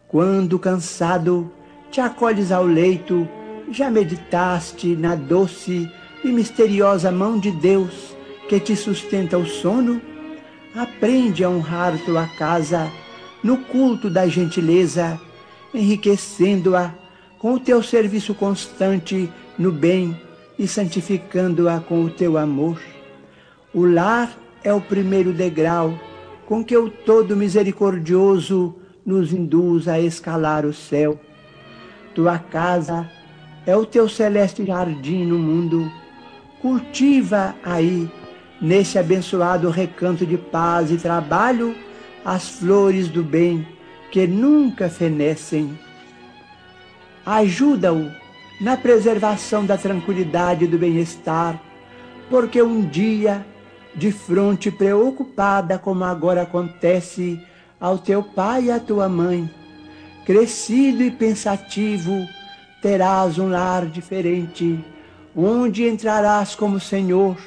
Quando 0.08 0.58
cansado 0.58 1.52
te 1.92 2.02
acolhes 2.02 2.52
ao 2.52 2.66
leito, 2.66 3.28
já 3.72 3.92
meditaste 3.92 4.96
na 4.96 5.14
doce 5.14 5.90
e 6.24 6.30
misteriosa 6.30 7.12
mão 7.12 7.40
de 7.40 7.52
Deus 7.52 8.16
que 8.48 8.60
te 8.60 8.76
sustenta 8.76 9.38
o 9.38 9.46
sono? 9.46 10.02
Aprende 10.76 11.44
a 11.44 11.50
honrar 11.50 11.98
tua 12.06 12.28
casa 12.28 12.92
no 13.44 13.58
culto 13.58 14.10
da 14.10 14.28
gentileza, 14.28 15.20
enriquecendo-a 15.74 16.94
com 17.38 17.54
o 17.54 17.60
teu 17.60 17.82
serviço 17.82 18.34
constante 18.34 19.32
no 19.58 19.72
bem 19.72 20.20
e 20.58 20.68
santificando-a 20.68 21.80
com 21.80 22.04
o 22.04 22.10
teu 22.10 22.38
amor. 22.38 22.80
O 23.74 23.86
lar 23.86 24.38
é 24.64 24.74
o 24.74 24.82
primeiro 24.82 25.32
degrau 25.32 25.98
com 26.46 26.64
que 26.64 26.76
o 26.76 26.90
Todo 26.90 27.38
Misericordioso 27.38 28.76
nos 29.06 29.32
induz 29.32 29.88
a 29.88 30.00
escalar 30.00 30.66
o 30.66 30.74
céu. 30.74 31.20
Tua 32.14 32.40
casa 32.40 33.10
é 33.66 33.76
o 33.76 33.86
teu 33.86 34.10
celeste 34.10 34.66
jardim 34.66 35.26
no 35.26 35.38
mundo. 35.38 35.90
Cultiva 36.62 37.56
aí, 37.64 38.10
nesse 38.60 38.98
abençoado 38.98 39.70
recanto 39.70 40.26
de 40.26 40.38
paz 40.38 40.92
e 40.92 40.98
trabalho, 40.98 41.76
as 42.24 42.50
flores 42.50 43.08
do 43.08 43.24
bem 43.24 43.68
que 44.12 44.28
nunca 44.28 44.90
fenecem. 44.90 45.78
Ajuda-o 47.26 48.12
na 48.60 48.76
preservação 48.76 49.66
da 49.66 49.78
tranquilidade 49.78 50.66
e 50.66 50.68
do 50.68 50.78
bem-estar, 50.78 51.62
porque 52.30 52.62
um 52.62 52.82
dia, 52.82 53.46
de 53.96 54.12
fronte 54.12 54.70
preocupada 54.70 55.78
como 55.80 56.04
agora 56.04 56.44
acontece 56.44 57.42
ao 57.80 57.98
teu 57.98 58.22
pai 58.22 58.66
e 58.66 58.72
à 58.72 58.80
tua 58.80 59.08
mãe, 59.08 59.50
crescido 60.26 61.02
e 61.02 61.10
pensativo, 61.10 62.28
terás 62.82 63.38
um 63.38 63.50
lar 63.50 63.86
diferente, 63.86 64.84
onde 65.36 65.88
entrarás 65.88 66.56
como 66.56 66.80
Senhor 66.80 67.38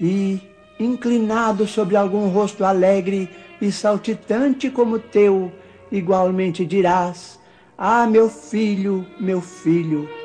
e, 0.00 0.40
inclinado 0.78 1.66
sobre 1.66 1.96
algum 1.96 2.28
rosto 2.28 2.64
alegre 2.64 3.28
e 3.60 3.70
saltitante 3.70 4.70
como 4.70 4.98
teu, 4.98 5.52
igualmente 5.90 6.64
dirás: 6.64 7.38
Ah, 7.76 8.06
meu 8.06 8.28
filho, 8.28 9.06
meu 9.18 9.40
filho. 9.40 10.19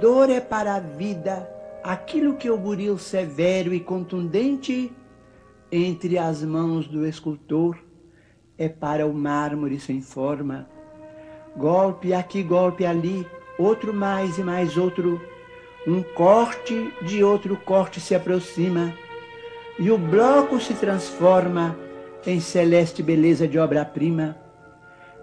Dor 0.00 0.30
é 0.30 0.40
para 0.40 0.74
a 0.74 0.80
vida 0.80 1.48
aquilo 1.82 2.36
que 2.36 2.50
o 2.50 2.56
buril 2.56 2.98
severo 2.98 3.74
e 3.74 3.80
contundente 3.80 4.92
entre 5.70 6.18
as 6.18 6.42
mãos 6.42 6.86
do 6.86 7.06
escultor 7.06 7.76
é 8.56 8.68
para 8.68 9.06
o 9.06 9.12
mármore 9.12 9.80
sem 9.80 10.00
forma. 10.00 10.68
Golpe 11.56 12.12
aqui, 12.12 12.42
golpe 12.42 12.84
ali, 12.84 13.26
outro 13.58 13.92
mais 13.92 14.38
e 14.38 14.42
mais 14.42 14.76
outro 14.76 15.20
um 15.86 16.02
corte 16.02 16.92
de 17.02 17.22
outro 17.22 17.56
corte 17.58 18.00
se 18.00 18.14
aproxima 18.14 18.94
e 19.78 19.90
o 19.90 19.98
bloco 19.98 20.58
se 20.58 20.72
transforma 20.72 21.76
em 22.26 22.40
celeste 22.40 23.02
beleza 23.02 23.46
de 23.46 23.58
obra-prima. 23.58 24.36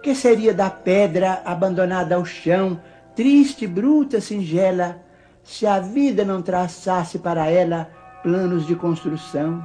Que 0.04 0.14
seria 0.14 0.54
da 0.54 0.70
pedra 0.70 1.42
abandonada 1.46 2.16
ao 2.16 2.26
chão, 2.26 2.80
triste, 3.22 3.68
bruta, 3.68 4.20
singela, 4.20 5.00
se 5.44 5.68
a 5.68 5.80
vida 5.80 6.26
não 6.26 6.42
traçasse 6.42 7.20
para 7.20 7.48
ela 7.52 7.88
planos 8.24 8.66
de 8.66 8.74
construção? 8.76 9.64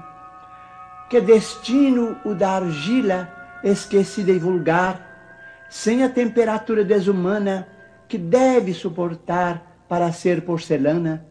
Que 1.09 1.23
destino 1.23 2.19
o 2.23 2.35
da 2.35 2.51
argila, 2.51 3.33
esquecida 3.64 4.31
e 4.31 4.38
vulgar, 4.38 5.01
sem 5.71 6.05
a 6.05 6.09
temperatura 6.11 6.85
desumana 6.85 7.66
que 8.07 8.19
deve 8.19 8.75
suportar 8.75 9.81
para 9.88 10.12
ser 10.12 10.42
porcelana? 10.42 11.25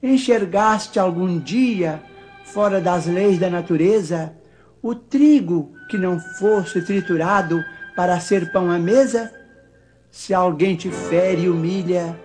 Enxergaste 0.00 1.00
algum 1.00 1.40
dia, 1.40 2.00
fora 2.44 2.80
das 2.80 3.06
leis 3.06 3.36
da 3.36 3.50
natureza, 3.50 4.32
o 4.80 4.94
trigo 4.94 5.72
que 5.90 5.98
não 5.98 6.20
fosse 6.20 6.82
triturado 6.82 7.64
para 7.96 8.20
ser 8.20 8.52
pão 8.52 8.70
à 8.70 8.78
mesa? 8.78 9.32
Se 10.10 10.32
alguém 10.32 10.74
te 10.74 10.90
fere 10.90 11.42
e 11.42 11.48
humilha, 11.48 12.18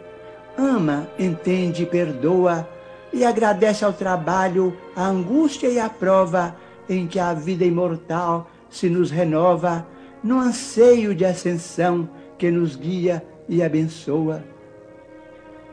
ama, 0.58 1.08
entende 1.20 1.86
perdoa, 1.86 2.68
e 3.12 3.24
agradece 3.24 3.86
ao 3.86 3.94
trabalho, 3.94 4.76
a 4.96 5.06
angústia 5.06 5.68
e 5.68 5.80
a 5.80 5.90
prova 5.90 6.56
em 6.90 7.06
que 7.06 7.20
a 7.20 7.34
vida 7.34 7.64
imortal 7.64 8.50
se 8.70 8.90
nos 8.90 9.12
renova 9.12 9.86
no 10.24 10.40
anseio 10.40 11.14
de 11.14 11.24
ascensão 11.24 12.10
que 12.38 12.50
nos 12.50 12.76
guia 12.76 13.24
e 13.48 13.62
abençoa. 13.62 14.44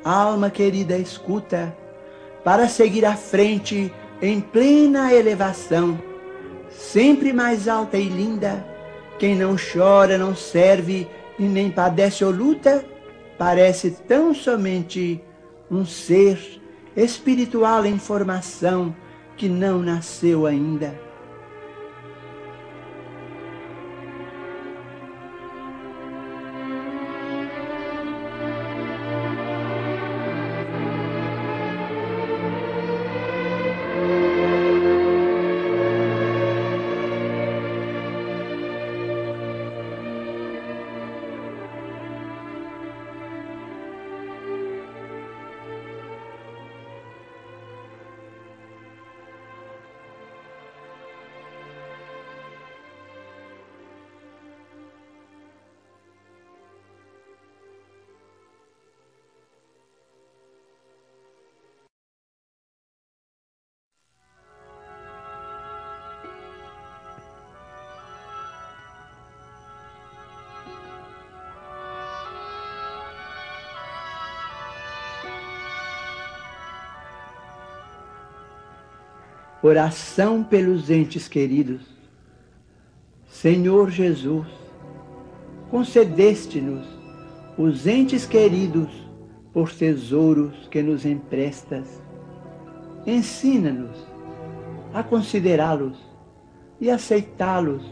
Alma 0.05 0.51
querida, 0.51 0.99
escuta, 0.99 1.75
para 2.45 2.69
seguir 2.69 3.05
à 3.05 3.17
frente 3.17 3.93
em 4.21 4.41
plena 4.41 5.15
elevação, 5.15 5.99
sempre 6.69 7.33
mais 7.33 7.69
alta 7.69 7.97
e 7.97 8.09
linda, 8.09 8.67
quem 9.19 9.35
não 9.35 9.57
chora, 9.57 10.19
não 10.19 10.35
serve 10.35 11.09
e 11.41 11.45
nem 11.45 11.71
padece 11.71 12.23
ou 12.23 12.31
luta, 12.31 12.85
parece 13.39 13.93
tão 14.07 14.35
somente 14.35 15.19
um 15.71 15.87
ser 15.87 16.61
espiritual 16.95 17.87
em 17.87 17.99
formação 17.99 18.95
que 19.39 19.49
não 19.49 19.79
nasceu 19.79 20.45
ainda. 20.47 21.10
Oração 79.63 80.43
pelos 80.43 80.89
entes 80.89 81.29
queridos. 81.29 81.83
Senhor 83.29 83.91
Jesus, 83.91 84.47
concedeste-nos 85.71 86.87
os 87.59 87.87
entes 87.87 88.25
queridos 88.25 88.89
por 89.53 89.71
tesouros 89.71 90.67
que 90.71 90.83
nos 90.83 91.05
emprestas. 91.05 92.01
Ensina-nos 93.07 93.95
a 94.95 95.03
considerá-los 95.03 95.99
e 96.81 96.91
aceitá-los 96.91 97.85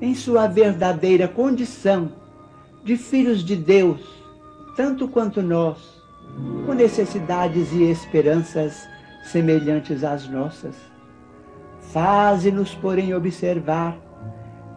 em 0.00 0.16
sua 0.16 0.48
verdadeira 0.48 1.28
condição 1.28 2.10
de 2.82 2.96
filhos 2.96 3.44
de 3.44 3.54
Deus, 3.54 4.00
tanto 4.76 5.06
quanto 5.06 5.40
nós, 5.40 5.78
com 6.66 6.74
necessidades 6.74 7.70
e 7.70 7.84
esperanças 7.84 8.84
semelhantes 9.22 10.02
às 10.02 10.28
nossas. 10.28 10.93
Faze-nos, 11.94 12.74
porém, 12.74 13.14
observar 13.14 13.96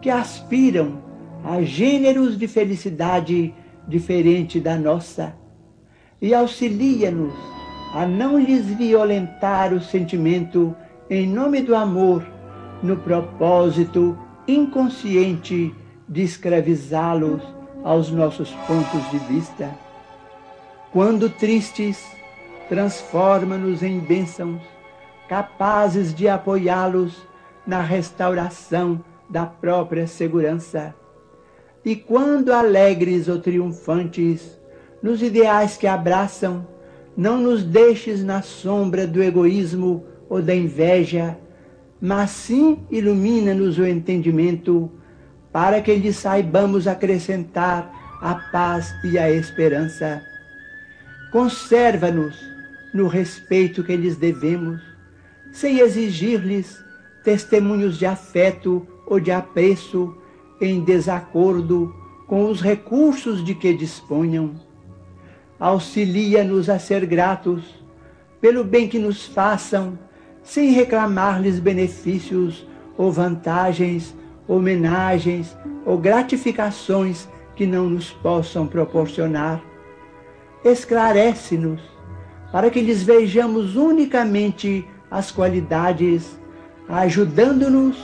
que 0.00 0.08
aspiram 0.08 1.02
a 1.44 1.60
gêneros 1.62 2.38
de 2.38 2.46
felicidade 2.46 3.52
diferente 3.88 4.60
da 4.60 4.76
nossa 4.76 5.34
e 6.22 6.32
auxilia-nos 6.32 7.34
a 7.92 8.06
não 8.06 8.38
lhes 8.38 8.66
violentar 8.66 9.74
o 9.74 9.80
sentimento 9.80 10.76
em 11.10 11.26
nome 11.26 11.60
do 11.60 11.74
amor, 11.74 12.24
no 12.84 12.96
propósito 12.98 14.16
inconsciente 14.46 15.74
de 16.08 16.22
escravizá-los 16.22 17.42
aos 17.82 18.12
nossos 18.12 18.52
pontos 18.68 19.10
de 19.10 19.18
vista. 19.26 19.74
Quando 20.92 21.28
tristes, 21.28 22.00
transforma-nos 22.68 23.82
em 23.82 23.98
bênçãos 23.98 24.77
capazes 25.28 26.14
de 26.14 26.28
apoiá-los 26.28 27.26
na 27.66 27.82
restauração 27.82 29.04
da 29.28 29.44
própria 29.44 30.06
segurança. 30.06 30.94
E 31.84 31.94
quando 31.94 32.52
alegres 32.52 33.28
ou 33.28 33.38
triunfantes, 33.38 34.58
nos 35.02 35.22
ideais 35.22 35.76
que 35.76 35.86
abraçam, 35.86 36.66
não 37.16 37.38
nos 37.38 37.62
deixes 37.62 38.24
na 38.24 38.42
sombra 38.42 39.06
do 39.06 39.22
egoísmo 39.22 40.04
ou 40.28 40.40
da 40.40 40.54
inveja, 40.54 41.36
mas 42.00 42.30
sim 42.30 42.78
ilumina-nos 42.90 43.78
o 43.78 43.86
entendimento, 43.86 44.90
para 45.52 45.80
que 45.80 45.94
lhe 45.94 46.12
saibamos 46.12 46.86
acrescentar 46.86 47.92
a 48.20 48.34
paz 48.34 48.94
e 49.04 49.18
a 49.18 49.30
esperança. 49.30 50.22
Conserva-nos 51.32 52.38
no 52.94 53.08
respeito 53.08 53.82
que 53.84 53.96
lhes 53.96 54.16
devemos, 54.16 54.80
sem 55.52 55.78
exigir-lhes 55.78 56.82
testemunhos 57.24 57.98
de 57.98 58.06
afeto 58.06 58.86
ou 59.06 59.18
de 59.18 59.30
apreço 59.30 60.16
em 60.60 60.80
desacordo 60.80 61.94
com 62.26 62.50
os 62.50 62.60
recursos 62.60 63.44
de 63.44 63.54
que 63.54 63.72
disponham. 63.72 64.54
Auxilia-nos 65.58 66.68
a 66.68 66.78
ser 66.78 67.06
gratos 67.06 67.62
pelo 68.40 68.62
bem 68.62 68.88
que 68.88 68.98
nos 68.98 69.26
façam, 69.26 69.98
sem 70.42 70.70
reclamar-lhes 70.70 71.58
benefícios 71.58 72.66
ou 72.96 73.10
vantagens, 73.10 74.14
homenagens 74.46 75.56
ou 75.84 75.98
gratificações 75.98 77.28
que 77.54 77.66
não 77.66 77.90
nos 77.90 78.10
possam 78.10 78.66
proporcionar. 78.66 79.62
Esclarece-nos 80.64 81.80
para 82.52 82.70
que 82.70 82.80
lhes 82.80 83.02
vejamos 83.02 83.76
unicamente 83.76 84.86
as 85.10 85.30
qualidades, 85.30 86.38
ajudando-nos 86.88 87.96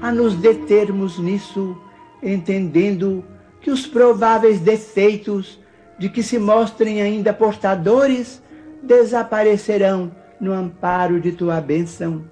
a 0.00 0.12
nos 0.12 0.34
determos 0.34 1.18
nisso, 1.18 1.76
entendendo 2.22 3.24
que 3.60 3.70
os 3.70 3.86
prováveis 3.86 4.60
defeitos 4.60 5.60
de 5.98 6.08
que 6.08 6.22
se 6.22 6.38
mostrem 6.38 7.00
ainda 7.00 7.32
portadores 7.32 8.42
desaparecerão 8.82 10.10
no 10.40 10.52
amparo 10.52 11.20
de 11.20 11.32
tua 11.32 11.60
bênção. 11.60 12.24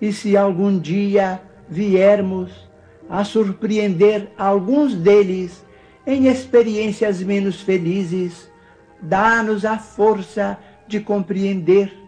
E 0.00 0.12
se 0.12 0.36
algum 0.36 0.78
dia 0.78 1.40
viermos 1.68 2.50
a 3.08 3.24
surpreender 3.24 4.30
alguns 4.38 4.94
deles 4.94 5.64
em 6.06 6.28
experiências 6.28 7.22
menos 7.22 7.60
felizes, 7.60 8.50
dá-nos 9.00 9.64
a 9.64 9.78
força 9.78 10.58
de 10.86 11.00
compreender 11.00 12.05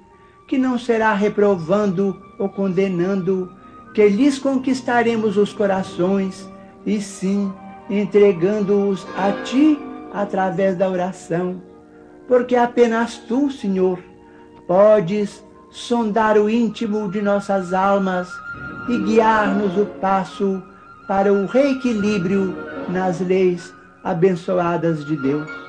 que 0.49 0.57
não 0.59 0.79
será 0.79 1.13
reprovando 1.13 2.17
ou 2.39 2.49
condenando 2.49 3.53
que 3.93 4.09
lhes 4.09 4.39
conquistaremos 4.39 5.37
os 5.37 5.53
corações, 5.53 6.49
e 6.87 7.01
sim 7.01 7.53
entregando-os 7.91 9.07
a 9.17 9.31
ti 9.45 9.79
através 10.13 10.77
da 10.77 10.89
oração, 10.89 11.61
porque 12.27 12.57
apenas 12.57 13.19
tu, 13.19 13.51
Senhor, 13.51 13.99
podes 14.67 15.45
sondar 15.71 16.39
o 16.39 16.49
íntimo 16.49 17.11
de 17.11 17.21
nossas 17.21 17.75
almas 17.75 18.29
e 18.89 18.99
guiar-nos 18.99 19.77
o 19.77 19.85
passo 20.01 20.63
para 21.07 21.33
o 21.33 21.47
reequilíbrio 21.47 22.57
nas 22.89 23.21
leis 23.21 23.73
abençoadas 24.03 25.05
de 25.05 25.17
Deus. 25.17 25.68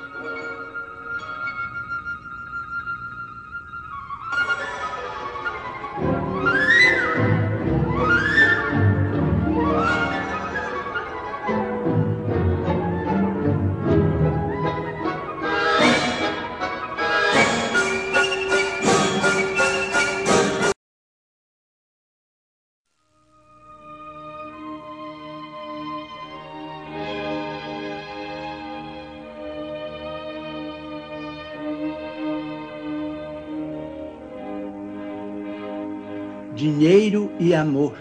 Dinheiro 36.54 37.30
e 37.38 37.54
amor. 37.54 37.96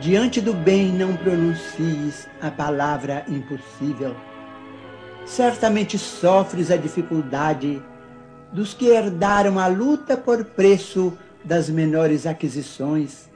Diante 0.00 0.40
do 0.40 0.52
bem 0.52 0.92
não 0.92 1.16
pronuncies 1.16 2.28
a 2.40 2.50
palavra 2.50 3.24
impossível. 3.28 4.14
Certamente 5.24 5.98
sofres 5.98 6.70
a 6.70 6.76
dificuldade 6.76 7.82
dos 8.52 8.72
que 8.72 8.86
herdaram 8.86 9.58
a 9.58 9.66
luta 9.66 10.16
por 10.16 10.44
preço 10.44 11.16
das 11.44 11.68
menores 11.68 12.26
aquisições. 12.26 13.28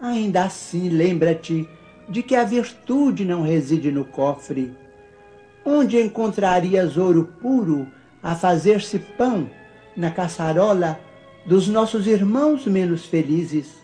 Ainda 0.00 0.44
assim, 0.44 0.88
lembra-te 0.88 1.68
de 2.08 2.22
que 2.22 2.34
a 2.34 2.44
virtude 2.44 3.24
não 3.24 3.42
reside 3.42 3.90
no 3.90 4.04
cofre. 4.04 4.74
Onde 5.64 6.00
encontrarias 6.00 6.96
ouro 6.96 7.32
puro 7.40 7.86
a 8.22 8.34
fazer-se 8.34 8.98
pão 8.98 9.48
na 9.96 10.10
caçarola 10.10 11.00
dos 11.46 11.68
nossos 11.68 12.06
irmãos 12.06 12.66
menos 12.66 13.06
felizes, 13.06 13.76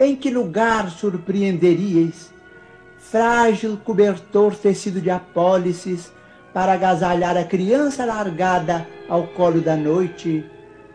em 0.00 0.16
que 0.16 0.30
lugar 0.30 0.90
surpreenderíeis 0.90 2.32
frágil 2.98 3.76
cobertor 3.76 4.54
tecido 4.54 5.00
de 5.00 5.10
apólices 5.10 6.10
para 6.52 6.72
agasalhar 6.72 7.36
a 7.36 7.44
criança 7.44 8.04
largada 8.04 8.86
ao 9.08 9.26
colo 9.28 9.60
da 9.60 9.76
noite? 9.76 10.44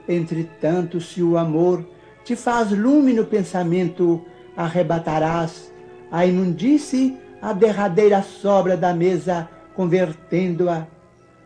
Entretanto, 0.07 0.99
se 0.99 1.21
o 1.21 1.37
amor 1.37 1.85
te 2.25 2.35
faz 2.35 2.71
lume 2.71 3.13
no 3.13 3.25
pensamento, 3.25 4.25
arrebatarás 4.57 5.71
a 6.11 6.25
imundície 6.25 7.17
a 7.41 7.53
derradeira 7.53 8.21
sobra 8.21 8.75
da 8.75 8.93
mesa, 8.93 9.49
convertendo-a 9.75 10.87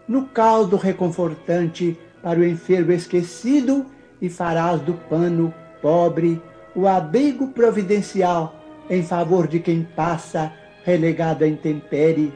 no 0.08 0.26
caldo 0.28 0.78
reconfortante 0.78 1.98
para 2.22 2.40
o 2.40 2.46
enfermo 2.46 2.92
esquecido 2.92 3.86
e 4.22 4.30
farás 4.30 4.82
do 4.82 4.94
pano 4.94 5.54
pobre 5.82 6.42
o 6.76 6.88
abrigo 6.88 7.48
providencial 7.48 8.56
em 8.90 9.04
favor 9.04 9.48
de 9.48 9.60
quem 9.60 9.84
passa 9.84 10.52
relegado 10.84 11.44
à 11.44 11.48
intempérie. 11.48 12.34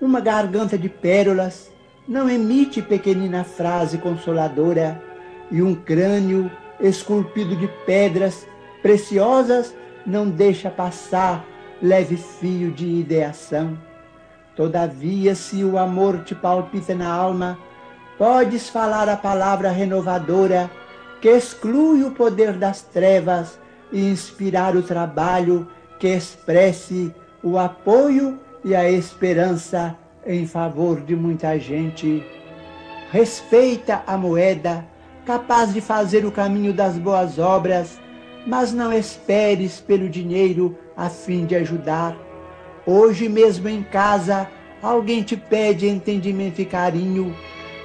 Uma 0.00 0.20
garganta 0.20 0.76
de 0.76 0.88
pérolas 0.88 1.70
não 2.06 2.28
emite 2.28 2.80
pequenina 2.82 3.44
frase 3.44 3.98
consoladora, 3.98 5.02
e 5.50 5.62
um 5.62 5.74
crânio 5.74 6.50
esculpido 6.80 7.56
de 7.56 7.68
pedras 7.86 8.46
preciosas 8.82 9.74
não 10.06 10.28
deixa 10.28 10.70
passar 10.70 11.44
leve 11.82 12.16
fio 12.16 12.70
de 12.70 12.86
ideação. 12.86 13.78
Todavia, 14.54 15.34
se 15.34 15.62
o 15.62 15.78
amor 15.78 16.24
te 16.24 16.34
palpita 16.34 16.94
na 16.94 17.08
alma, 17.08 17.58
podes 18.18 18.68
falar 18.68 19.08
a 19.08 19.16
palavra 19.16 19.70
renovadora 19.70 20.70
que 21.20 21.28
exclui 21.28 22.04
o 22.04 22.10
poder 22.10 22.52
das 22.52 22.82
trevas 22.82 23.58
e 23.92 24.10
inspirar 24.10 24.76
o 24.76 24.82
trabalho 24.82 25.66
que 25.98 26.08
expresse 26.08 27.12
o 27.42 27.58
apoio 27.58 28.38
e 28.64 28.74
a 28.74 28.90
esperança 28.90 29.96
em 30.26 30.46
favor 30.46 31.00
de 31.00 31.16
muita 31.16 31.58
gente. 31.58 32.24
Respeita 33.10 34.02
a 34.06 34.16
moeda, 34.16 34.84
capaz 35.24 35.72
de 35.72 35.80
fazer 35.80 36.24
o 36.24 36.32
caminho 36.32 36.72
das 36.72 36.98
boas 36.98 37.38
obras, 37.38 37.98
mas 38.46 38.72
não 38.72 38.92
esperes 38.92 39.80
pelo 39.80 40.08
dinheiro 40.08 40.76
a 40.96 41.08
fim 41.08 41.46
de 41.46 41.56
ajudar. 41.56 42.16
Hoje 42.86 43.28
mesmo 43.28 43.68
em 43.68 43.82
casa, 43.82 44.48
alguém 44.82 45.22
te 45.22 45.36
pede 45.36 45.88
entendimento 45.88 46.60
e 46.60 46.64
carinho, 46.64 47.34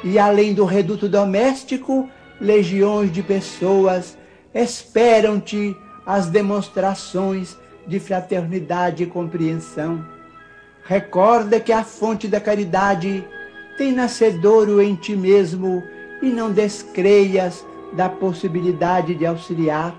e 0.04 0.20
além 0.20 0.54
do 0.54 0.66
reduto 0.66 1.08
doméstico, 1.08 2.10
legiões 2.40 3.12
de 3.12 3.22
pessoas 3.24 4.18
esperam-te 4.54 5.76
as 6.06 6.28
demonstrações 6.28 7.58
de 7.88 8.00
fraternidade 8.00 9.04
e 9.04 9.08
compreensão. 9.08 10.06
Recorda 10.84 11.60
que 11.60 11.72
a 11.72 11.84
fonte 11.84 12.28
da 12.28 12.40
caridade 12.40 13.26
tem 13.78 13.92
nascedouro 13.92 14.82
em 14.82 14.96
ti 14.96 15.16
mesmo 15.16 15.82
e 16.22 16.30
não 16.30 16.52
descreias 16.52 17.66
da 17.94 18.10
possibilidade 18.10 19.16
de 19.16 19.26
auxiliar. 19.26 19.96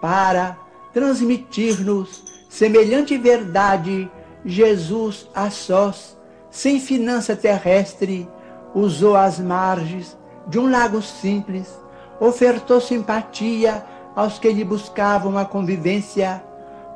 Para 0.00 0.56
transmitir-nos 0.92 2.24
semelhante 2.48 3.16
verdade, 3.18 4.10
Jesus 4.44 5.28
a 5.34 5.50
sós, 5.50 6.16
sem 6.50 6.80
finança 6.80 7.36
terrestre, 7.36 8.28
usou 8.74 9.16
as 9.16 9.38
margens 9.38 10.16
de 10.48 10.58
um 10.58 10.70
lago 10.70 11.02
simples, 11.02 11.78
ofertou 12.18 12.80
simpatia 12.80 13.84
aos 14.16 14.38
que 14.38 14.50
lhe 14.50 14.64
buscavam 14.64 15.38
a 15.38 15.44
convivência, 15.44 16.42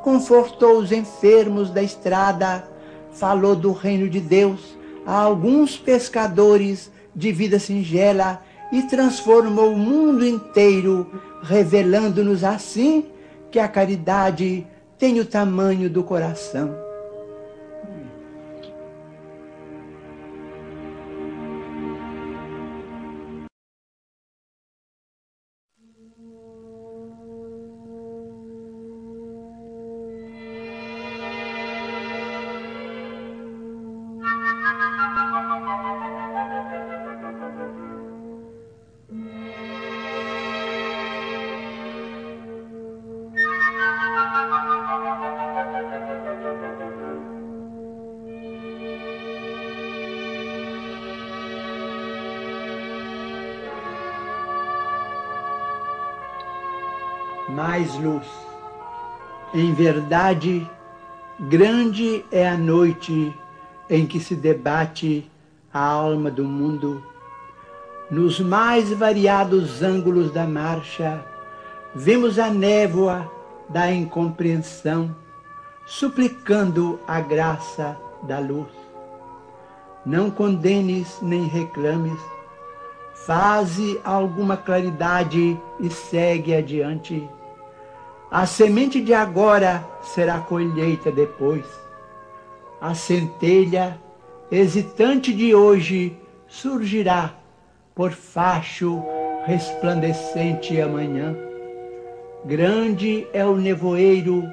confortou 0.03 0.79
os 0.79 0.91
enfermos 0.91 1.71
da 1.71 1.83
estrada, 1.83 2.65
falou 3.13 3.55
do 3.55 3.73
reino 3.73 4.09
de 4.09 4.21
Deus 4.21 4.77
a 5.07 5.21
alguns 5.21 5.77
pescadores 5.77 6.91
de 7.15 7.31
vida 7.31 7.59
singela 7.59 8.43
e 8.73 8.83
transformou 8.85 9.73
o 9.73 9.79
mundo 9.79 10.27
inteiro, 10.27 11.21
revelando-nos 11.43 12.43
assim 12.43 13.07
que 13.51 13.59
a 13.59 13.69
caridade 13.69 14.67
tem 14.99 15.21
o 15.21 15.27
tamanho 15.27 15.91
do 15.91 16.03
coração. 16.03 16.92
Mais 57.83 57.95
luz. 57.99 58.27
Em 59.53 59.75
verdade, 59.75 60.69
grande 61.41 62.25
é 62.31 62.49
a 62.49 62.57
noite 62.57 63.35
em 63.91 64.07
que 64.07 64.21
se 64.21 64.37
debate 64.37 65.29
a 65.75 65.85
alma 65.85 66.31
do 66.31 66.45
mundo. 66.45 67.03
Nos 68.09 68.39
mais 68.39 68.91
variados 68.93 69.83
ângulos 69.83 70.31
da 70.31 70.47
marcha, 70.47 71.25
vemos 71.95 72.39
a 72.39 72.49
névoa 72.49 73.31
da 73.69 73.91
incompreensão, 73.91 75.15
suplicando 75.85 77.01
a 77.07 77.21
graça 77.21 77.97
da 78.23 78.39
luz. 78.39 78.71
Não 80.07 80.31
condenes 80.31 81.19
nem 81.21 81.47
reclames, 81.47 82.21
faze 83.27 84.01
alguma 84.05 84.57
claridade 84.57 85.59
e 85.81 85.91
segue 85.91 86.55
adiante. 86.55 87.29
A 88.33 88.47
semente 88.47 88.99
de 88.99 89.13
agora 89.13 89.87
será 90.03 90.39
colheita 90.39 91.13
depois. 91.13 91.67
A 92.81 92.95
centelha 92.95 94.01
hesitante 94.51 95.35
de 95.35 95.55
hoje 95.55 96.17
surgirá 96.49 97.35
por 97.95 98.13
facho 98.13 99.03
resplandecente 99.45 100.81
amanhã. 100.81 101.37
Grande 102.47 103.27
é 103.35 103.45
o 103.45 103.55
nevoeiro 103.55 104.51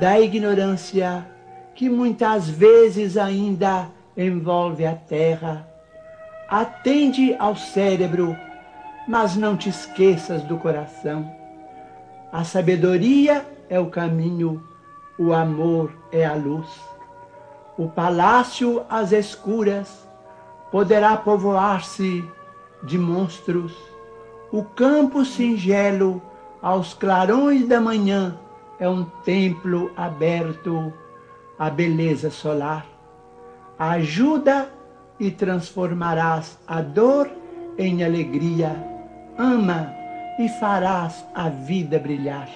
da 0.00 0.18
ignorância 0.18 1.26
que 1.74 1.90
muitas 1.90 2.48
vezes 2.48 3.18
ainda 3.18 3.90
envolve 4.16 4.86
a 4.86 4.94
terra. 4.94 5.68
Atende 6.48 7.36
ao 7.38 7.56
cérebro, 7.56 8.34
mas 9.06 9.36
não 9.36 9.54
te 9.54 9.68
esqueças 9.68 10.42
do 10.44 10.56
coração 10.56 11.41
a 12.32 12.44
sabedoria 12.44 13.46
é 13.68 13.78
o 13.78 13.90
caminho, 13.90 14.62
o 15.18 15.34
amor 15.34 15.92
é 16.10 16.24
a 16.24 16.34
luz. 16.34 16.66
O 17.76 17.88
palácio 17.88 18.82
às 18.88 19.12
escuras 19.12 20.08
poderá 20.70 21.14
povoar-se 21.14 22.24
de 22.82 22.98
monstros. 22.98 23.76
O 24.50 24.64
campo 24.64 25.26
singelo 25.26 26.22
aos 26.62 26.94
clarões 26.94 27.68
da 27.68 27.78
manhã 27.78 28.38
é 28.80 28.88
um 28.88 29.04
templo 29.24 29.90
aberto 29.94 30.90
à 31.58 31.68
beleza 31.68 32.30
solar. 32.30 32.86
Ajuda 33.78 34.72
e 35.20 35.30
transformarás 35.30 36.58
a 36.66 36.80
dor 36.80 37.30
em 37.76 38.02
alegria. 38.02 38.74
Ama 39.36 40.01
e 40.38 40.48
farás 40.48 41.24
a 41.34 41.48
vida 41.48 41.98
brilhar. 41.98 42.48